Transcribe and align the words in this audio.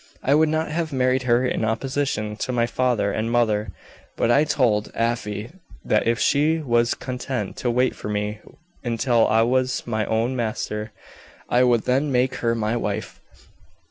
I 0.23 0.33
would 0.33 0.49
not 0.49 0.71
have 0.71 0.91
married 0.91 1.21
her 1.29 1.45
in 1.45 1.63
opposition 1.63 2.35
to 2.37 2.51
my 2.51 2.65
father 2.65 3.11
and 3.11 3.29
mother; 3.31 3.71
but 4.17 4.31
I 4.31 4.45
told 4.45 4.91
Afy 4.95 5.51
that 5.85 6.07
if 6.07 6.17
she 6.17 6.57
was 6.57 6.95
content 6.95 7.55
to 7.57 7.69
wait 7.69 7.95
for 7.95 8.09
me 8.09 8.39
until 8.83 9.27
I 9.27 9.43
was 9.43 9.85
my 9.85 10.07
own 10.07 10.35
master 10.35 10.91
I 11.49 11.61
would 11.63 11.83
then 11.83 12.11
make 12.11 12.37
her 12.37 12.55
my 12.55 12.75
wife." 12.75 13.21